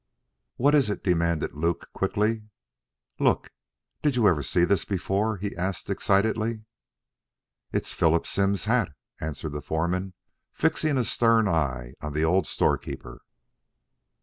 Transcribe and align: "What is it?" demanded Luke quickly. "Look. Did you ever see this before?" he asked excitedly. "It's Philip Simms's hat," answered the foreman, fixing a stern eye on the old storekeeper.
"What 0.55 0.73
is 0.73 0.89
it?" 0.89 1.03
demanded 1.03 1.53
Luke 1.53 1.89
quickly. 1.93 2.41
"Look. 3.19 3.51
Did 4.01 4.15
you 4.15 4.27
ever 4.27 4.41
see 4.41 4.65
this 4.65 4.83
before?" 4.83 5.37
he 5.37 5.55
asked 5.55 5.91
excitedly. 5.91 6.63
"It's 7.71 7.93
Philip 7.93 8.25
Simms's 8.25 8.65
hat," 8.65 8.93
answered 9.19 9.51
the 9.51 9.61
foreman, 9.61 10.15
fixing 10.53 10.97
a 10.97 11.03
stern 11.03 11.47
eye 11.47 11.93
on 12.01 12.13
the 12.13 12.25
old 12.25 12.47
storekeeper. 12.47 13.21